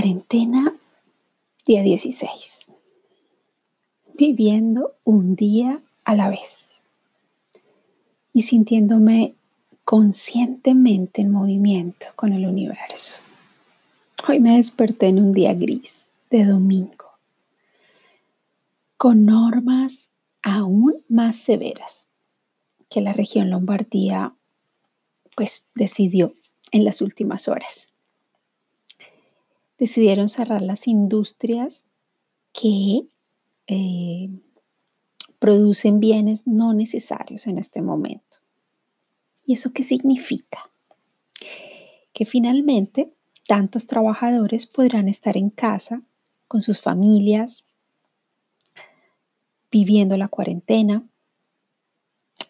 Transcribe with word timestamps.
Cuarentena, 0.00 0.72
día 1.66 1.82
16. 1.82 2.68
Viviendo 4.14 4.94
un 5.04 5.36
día 5.36 5.82
a 6.04 6.14
la 6.14 6.30
vez 6.30 6.74
y 8.32 8.40
sintiéndome 8.40 9.34
conscientemente 9.84 11.20
en 11.20 11.30
movimiento 11.30 12.06
con 12.16 12.32
el 12.32 12.46
universo. 12.46 13.18
Hoy 14.26 14.40
me 14.40 14.56
desperté 14.56 15.08
en 15.08 15.18
un 15.18 15.32
día 15.34 15.52
gris 15.52 16.06
de 16.30 16.46
domingo, 16.46 17.10
con 18.96 19.26
normas 19.26 20.10
aún 20.40 21.04
más 21.10 21.36
severas 21.36 22.06
que 22.88 23.02
la 23.02 23.12
región 23.12 23.50
Lombardía 23.50 24.32
pues 25.36 25.66
decidió 25.74 26.32
en 26.72 26.86
las 26.86 27.02
últimas 27.02 27.48
horas 27.48 27.89
decidieron 29.80 30.28
cerrar 30.28 30.60
las 30.60 30.86
industrias 30.86 31.86
que 32.52 33.06
eh, 33.66 34.28
producen 35.38 36.00
bienes 36.00 36.46
no 36.46 36.74
necesarios 36.74 37.46
en 37.46 37.56
este 37.56 37.80
momento. 37.80 38.38
¿Y 39.46 39.54
eso 39.54 39.72
qué 39.72 39.82
significa? 39.82 40.70
Que 42.12 42.26
finalmente 42.26 43.14
tantos 43.48 43.86
trabajadores 43.86 44.66
podrán 44.66 45.08
estar 45.08 45.38
en 45.38 45.48
casa 45.48 46.02
con 46.46 46.60
sus 46.60 46.80
familias, 46.80 47.64
viviendo 49.72 50.18
la 50.18 50.28
cuarentena 50.28 51.08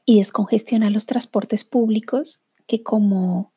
y 0.05 0.19
descongestionar 0.19 0.91
los 0.91 1.07
transportes 1.07 1.63
públicos 1.63 2.43
que 2.67 2.83
como 2.83 3.53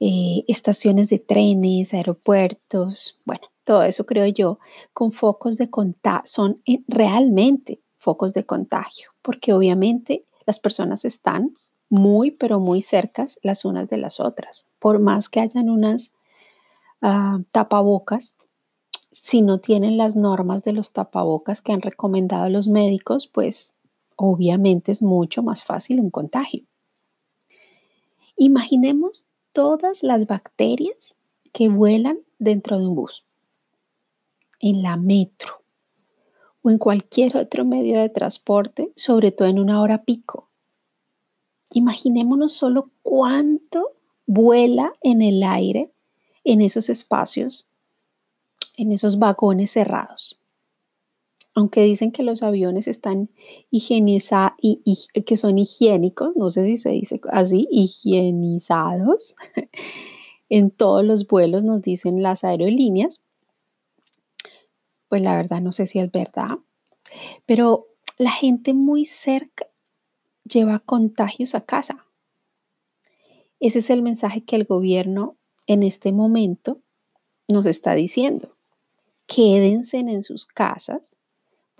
eh, 0.00 0.44
estaciones 0.48 1.10
de 1.10 1.18
trenes, 1.18 1.92
aeropuertos, 1.92 3.18
bueno, 3.26 3.42
todo 3.64 3.82
eso 3.82 4.06
creo 4.06 4.26
yo, 4.26 4.58
con 4.92 5.12
focos 5.12 5.58
de 5.58 5.70
contagio, 5.70 6.22
son 6.24 6.62
eh, 6.66 6.82
realmente 6.88 7.80
focos 7.98 8.32
de 8.32 8.46
contagio, 8.46 9.10
porque 9.22 9.52
obviamente 9.52 10.24
las 10.46 10.58
personas 10.58 11.04
están 11.04 11.54
muy, 11.90 12.30
pero 12.30 12.60
muy 12.60 12.80
cercas 12.80 13.38
las 13.42 13.64
unas 13.64 13.88
de 13.90 13.98
las 13.98 14.20
otras. 14.20 14.66
Por 14.78 15.00
más 15.00 15.28
que 15.28 15.40
hayan 15.40 15.68
unas 15.68 16.14
ah, 17.02 17.40
tapabocas, 17.52 18.36
si 19.12 19.42
no 19.42 19.58
tienen 19.58 19.98
las 19.98 20.16
normas 20.16 20.62
de 20.64 20.72
los 20.72 20.92
tapabocas 20.92 21.60
que 21.60 21.72
han 21.72 21.82
recomendado 21.82 22.48
los 22.48 22.68
médicos, 22.68 23.26
pues 23.26 23.74
obviamente 24.16 24.92
es 24.92 25.02
mucho 25.02 25.42
más 25.42 25.64
fácil 25.64 26.00
un 26.00 26.10
contagio. 26.10 26.64
Imaginemos 28.36 29.26
todas 29.52 30.02
las 30.02 30.26
bacterias 30.26 31.16
que 31.52 31.68
vuelan 31.68 32.20
dentro 32.38 32.78
de 32.78 32.86
un 32.86 32.94
bus, 32.94 33.24
en 34.58 34.82
la 34.82 34.96
metro 34.96 35.62
o 36.62 36.70
en 36.70 36.78
cualquier 36.78 37.36
otro 37.36 37.64
medio 37.64 38.00
de 38.00 38.08
transporte, 38.08 38.92
sobre 38.96 39.32
todo 39.32 39.48
en 39.48 39.58
una 39.58 39.80
hora 39.80 40.04
pico. 40.04 40.50
Imaginémonos 41.72 42.52
solo 42.52 42.90
cuánto 43.02 43.92
vuela 44.26 44.92
en 45.02 45.22
el 45.22 45.42
aire 45.42 45.92
en 46.44 46.60
esos 46.60 46.88
espacios, 46.88 47.66
en 48.76 48.92
esos 48.92 49.18
vagones 49.18 49.70
cerrados 49.70 50.39
aunque 51.54 51.82
dicen 51.82 52.12
que 52.12 52.22
los 52.22 52.42
aviones 52.42 52.86
están 52.86 53.28
higienizados 53.70 54.56
y, 54.60 55.06
que 55.26 55.36
son 55.36 55.58
higiénicos, 55.58 56.36
no 56.36 56.50
sé 56.50 56.64
si 56.66 56.76
se 56.76 56.90
dice 56.90 57.20
así, 57.32 57.66
higienizados, 57.70 59.34
en 60.48 60.70
todos 60.70 61.04
los 61.04 61.26
vuelos 61.26 61.64
nos 61.64 61.82
dicen 61.82 62.22
las 62.22 62.44
aerolíneas, 62.44 63.22
pues 65.08 65.22
la 65.22 65.34
verdad 65.34 65.60
no 65.60 65.72
sé 65.72 65.86
si 65.86 65.98
es 65.98 66.10
verdad, 66.10 66.58
pero 67.46 67.88
la 68.16 68.30
gente 68.30 68.72
muy 68.74 69.04
cerca 69.04 69.66
lleva 70.44 70.78
contagios 70.78 71.54
a 71.54 71.64
casa. 71.64 72.04
Ese 73.58 73.80
es 73.80 73.90
el 73.90 74.02
mensaje 74.02 74.42
que 74.42 74.56
el 74.56 74.64
gobierno 74.64 75.36
en 75.66 75.82
este 75.82 76.12
momento 76.12 76.78
nos 77.48 77.66
está 77.66 77.94
diciendo. 77.94 78.56
Quédense 79.26 79.98
en 79.98 80.22
sus 80.22 80.46
casas 80.46 81.12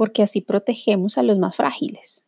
porque 0.01 0.23
así 0.23 0.41
protegemos 0.41 1.19
a 1.19 1.23
los 1.23 1.39
más 1.39 1.57
frágiles. 1.57 2.25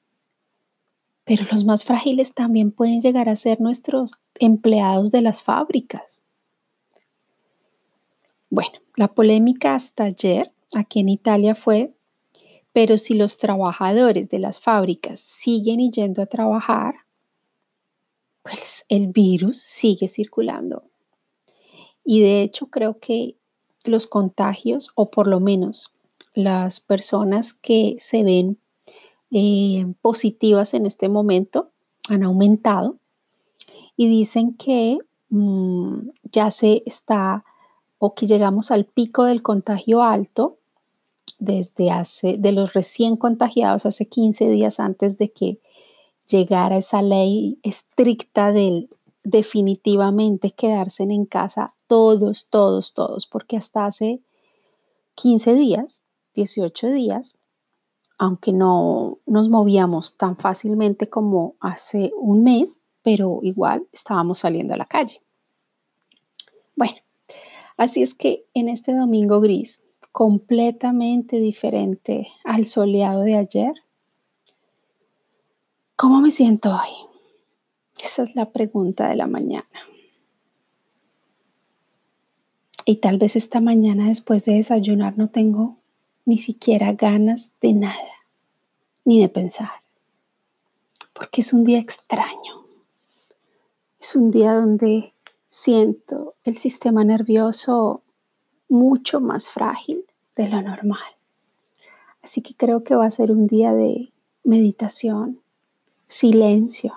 Pero 1.25 1.47
los 1.50 1.65
más 1.65 1.84
frágiles 1.84 2.34
también 2.34 2.71
pueden 2.71 3.00
llegar 3.00 3.31
a 3.31 3.34
ser 3.34 3.62
nuestros 3.62 4.12
empleados 4.34 5.10
de 5.10 5.22
las 5.22 5.43
fábricas. 5.43 6.21
Bueno, 8.50 8.78
la 8.94 9.09
polémica 9.09 9.75
hasta 9.75 10.05
ayer 10.05 10.53
aquí 10.75 11.00
en 11.00 11.09
Italia 11.09 11.55
fue, 11.55 11.94
pero 12.75 12.99
si 12.99 13.15
los 13.15 13.38
trabajadores 13.38 14.28
de 14.28 14.38
las 14.38 14.61
fábricas 14.61 15.21
siguen 15.21 15.91
yendo 15.91 16.21
a 16.21 16.27
trabajar, 16.27 16.97
pues 18.43 18.84
el 18.91 19.06
virus 19.06 19.56
sigue 19.56 20.09
circulando. 20.09 20.82
Y 22.05 22.21
de 22.21 22.43
hecho 22.43 22.66
creo 22.66 22.99
que 22.99 23.37
los 23.84 24.06
contagios, 24.06 24.91
o 24.94 25.11
por 25.11 25.27
lo 25.27 25.41
menos 25.41 25.91
las 26.34 26.81
personas 26.81 27.53
que 27.54 27.97
se 27.98 28.22
ven 28.22 28.59
eh, 29.31 29.87
positivas 30.00 30.75
en 30.75 30.87
este 30.87 31.09
momento 31.09 31.70
han 32.09 32.22
aumentado 32.22 32.97
y 33.97 34.09
dicen 34.09 34.54
que 34.54 34.98
mm, 35.31 36.09
ya 36.32 36.50
se 36.50 36.82
está 36.87 37.44
o 37.98 38.15
que 38.15 38.26
llegamos 38.26 38.70
al 38.70 38.84
pico 38.84 39.25
del 39.25 39.43
contagio 39.43 40.03
alto 40.03 40.59
desde 41.38 41.91
hace, 41.91 42.37
de 42.38 42.53
los 42.53 42.72
recién 42.72 43.16
contagiados 43.16 43.87
hace 43.87 44.06
15 44.06 44.49
días 44.49 44.81
antes 44.81 45.19
de 45.19 45.31
que 45.31 45.60
llegara 46.28 46.78
esa 46.78 47.03
ley 47.03 47.59
estricta 47.62 48.53
del 48.53 48.88
definitivamente 49.25 50.50
quedarse 50.50 51.04
en 51.04 51.26
casa 51.26 51.75
todos, 51.87 52.49
todos, 52.49 52.93
todos, 52.93 53.26
porque 53.26 53.56
hasta 53.56 53.87
hace 53.87 54.20
15 55.14 55.54
días 55.54 56.01
18 56.34 56.91
días, 56.91 57.37
aunque 58.19 58.53
no 58.53 59.19
nos 59.26 59.48
movíamos 59.48 60.16
tan 60.16 60.37
fácilmente 60.37 61.09
como 61.09 61.56
hace 61.60 62.12
un 62.16 62.44
mes, 62.44 62.82
pero 63.03 63.41
igual 63.43 63.87
estábamos 63.93 64.41
saliendo 64.41 64.75
a 64.75 64.76
la 64.76 64.87
calle. 64.87 65.20
Bueno, 66.76 66.97
así 67.76 68.03
es 68.03 68.15
que 68.15 68.47
en 68.54 68.69
este 68.69 68.94
domingo 68.94 69.41
gris, 69.41 69.81
completamente 70.12 71.41
diferente 71.41 72.28
al 72.44 72.66
soleado 72.66 73.22
de 73.22 73.37
ayer, 73.37 73.72
¿cómo 75.97 76.20
me 76.20 76.31
siento 76.31 76.70
hoy? 76.70 77.09
Esa 78.03 78.22
es 78.25 78.34
la 78.34 78.53
pregunta 78.53 79.09
de 79.09 79.16
la 79.16 79.26
mañana. 79.26 79.66
Y 82.84 82.97
tal 82.97 83.19
vez 83.19 83.37
esta 83.37 83.60
mañana 83.60 84.09
después 84.09 84.44
de 84.44 84.54
desayunar 84.54 85.16
no 85.16 85.31
tengo 85.31 85.81
ni 86.25 86.38
siquiera 86.38 86.93
ganas 86.93 87.50
de 87.60 87.72
nada, 87.72 88.12
ni 89.05 89.21
de 89.21 89.28
pensar, 89.28 89.71
porque 91.12 91.41
es 91.41 91.53
un 91.53 91.65
día 91.65 91.78
extraño. 91.78 92.65
Es 94.00 94.16
un 94.16 94.31
día 94.31 94.55
donde 94.55 95.12
siento 95.47 96.34
el 96.44 96.56
sistema 96.56 97.05
nervioso 97.05 98.03
mucho 98.69 99.20
más 99.20 99.49
frágil 99.49 100.05
de 100.35 100.49
lo 100.49 100.62
normal. 100.62 101.12
Así 102.23 102.41
que 102.41 102.55
creo 102.55 102.85
que 102.85 102.94
va 102.94 103.06
a 103.06 103.11
ser 103.11 103.31
un 103.31 103.46
día 103.46 103.73
de 103.73 104.12
meditación, 104.44 105.41
silencio 106.06 106.94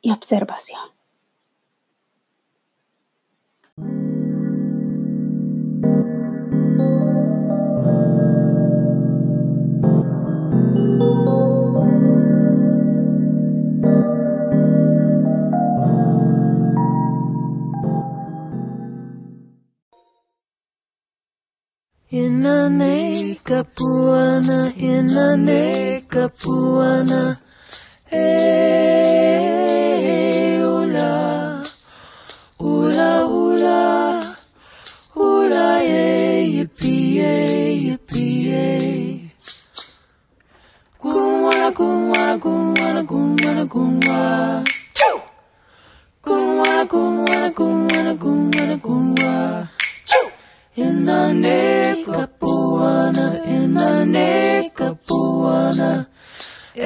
y 0.00 0.12
observación. 0.12 0.93
Inane 22.14 23.34
kapuana, 23.42 24.72
inane 24.76 26.00
kapuana, 26.06 27.36
hey, 28.06 29.42
ula, 30.62 31.10
ula, 32.60 33.26
ula, 33.26 33.78
ula, 35.16 35.66
ye, 35.82 36.04
yippee, 36.54 37.14
ye, 37.18 37.32
yippee, 37.84 38.46
ye. 38.46 38.62
Kumwana, 41.00 41.68
kumwana, 41.72 42.38
kumwana, 42.38 43.02
kumwana, 43.10 43.66
kumwana. 43.66 44.64
Kumwana, 46.22 46.86
kumwana, 46.86 47.50
kumwana, 47.50 48.14
kumwana, 48.22 48.76
kumwana. 48.78 49.68
In 50.76 51.04
the 51.04 51.32
name. 51.32 51.83
Kapuana, 52.04 53.44
in 53.46 53.72
the 53.72 54.04
neck, 54.04 54.74
Capuana. 54.74 56.06
Hey, 56.74 56.82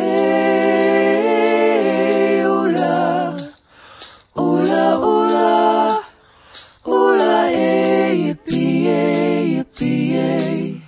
eh, 2.39 2.45
hola, 2.45 3.37
hola, 4.37 4.97
hola, 4.97 6.03
hola, 6.85 7.49
hey, 7.49 7.57
eh, 7.57 8.15
yippee, 8.15 8.85
hey, 8.85 9.57
yippee, 9.57 10.13
hey. 10.13 10.81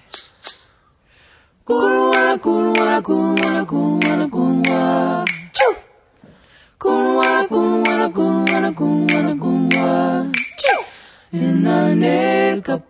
Kunwana, 1.67 2.39
kunwana, 2.39 3.03
kunwana, 3.03 3.65
kunwana, 3.67 4.29
kunwana. 4.29 5.25
Choo! 5.53 5.75
Kunwana, 6.79 7.49
kunwana, 7.49 8.09
kunwana, 8.11 8.73
kunwana, 8.73 9.35
kunwana. 9.35 10.33
In 11.33 11.63
the 11.63 11.95
neck, 11.95 12.65
Capuana. 12.65 12.90